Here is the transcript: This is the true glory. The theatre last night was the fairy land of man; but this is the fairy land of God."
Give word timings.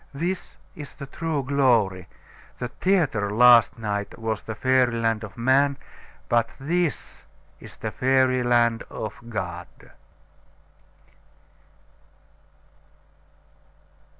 This 0.15 0.57
is 0.75 0.93
the 0.93 1.05
true 1.05 1.43
glory. 1.43 2.07
The 2.57 2.69
theatre 2.69 3.29
last 3.29 3.77
night 3.77 4.17
was 4.17 4.41
the 4.41 4.55
fairy 4.55 4.95
land 4.99 5.23
of 5.23 5.37
man; 5.37 5.77
but 6.27 6.49
this 6.59 7.21
is 7.59 7.77
the 7.77 7.91
fairy 7.91 8.41
land 8.41 8.81
of 8.89 9.13
God." 9.29 9.67